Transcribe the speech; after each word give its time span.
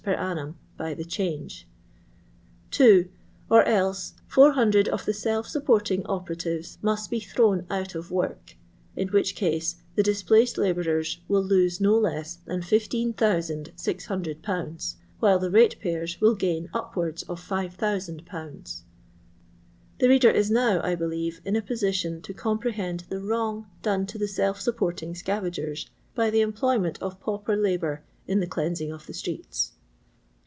per 0.03 0.15
annum 0.15 0.55
by 0.77 0.95
the 0.95 1.05
change; 1.05 1.67
(2) 2.71 3.07
or 3.51 3.63
e^ 3.65 4.13
400 4.27 4.87
of 4.89 5.05
the 5.05 5.13
self 5.13 5.45
supporting 5.47 6.03
operatives 6.07 6.79
most 6.81 7.11
be 7.11 7.19
thrown 7.19 7.67
out 7.69 7.93
of 7.93 8.09
work, 8.09 8.55
in 8.95 9.09
which 9.09 9.35
case 9.35 9.75
the 9.93 10.01
displaced 10.01 10.57
labourers 10.57 11.19
will 11.27 11.43
lose 11.43 11.79
no 11.79 11.95
less 11.95 12.37
than 12.45 12.61
15,600/., 12.61 14.95
while 15.19 15.37
the 15.37 15.51
ratepayers 15.51 16.19
will 16.19 16.33
gain 16.33 16.67
upwards 16.73 17.21
of 17.29 17.39
5000/. 17.39 18.81
The 19.99 20.09
reader 20.09 20.31
ia 20.35 20.45
now, 20.49 20.81
I 20.83 20.95
believe, 20.95 21.41
in 21.45 21.55
a 21.55 21.61
position 21.61 22.23
to 22.23 22.33
comprehend 22.33 23.01
the 23.09 23.19
wrong 23.19 23.67
done 23.83 24.07
to 24.07 24.17
the 24.17 24.27
self 24.27 24.59
supporting 24.59 25.13
scavagers 25.13 25.87
by 26.15 26.31
the 26.31 26.41
emjdoyment 26.41 26.97
of 27.03 27.19
pauper 27.19 27.55
labour 27.55 28.01
in 28.25 28.39
the 28.39 28.47
cleansing 28.47 28.91
of 28.91 29.05
the 29.05 29.13
streets. 29.13 29.73